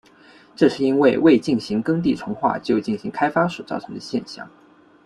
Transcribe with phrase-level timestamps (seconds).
[0.55, 4.49] 这是因为未进行耕地重划就进行开发所造成的现象。